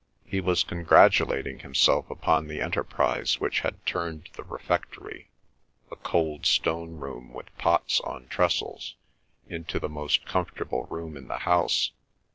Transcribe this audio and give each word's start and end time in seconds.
He 0.25 0.41
was 0.41 0.63
congratulating 0.63 1.59
himself 1.59 2.09
upon 2.09 2.47
the 2.47 2.59
enterprise 2.59 3.39
which 3.39 3.59
had 3.59 3.85
turned 3.85 4.29
the 4.33 4.41
refectory, 4.43 5.29
a 5.91 5.95
cold 5.95 6.47
stone 6.47 6.97
room 6.97 7.31
with 7.31 7.55
pots 7.59 7.99
on 8.01 8.27
trestles, 8.27 8.95
into 9.47 9.79
the 9.79 9.89
most 9.89 10.25
comfortable 10.25 10.85
room 10.85 11.15
in 11.15 11.27
the 11.27 11.37
house. 11.45 11.91